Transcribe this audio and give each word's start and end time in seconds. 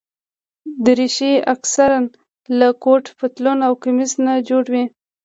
دریشي 0.85 1.33
اکثره 1.53 1.97
له 2.59 2.69
کوټ، 2.83 3.03
پتلون 3.19 3.57
او 3.67 3.73
کمیس 3.83 4.11
نه 4.25 4.33
جوړه 4.49 4.69
وي. 4.73 4.85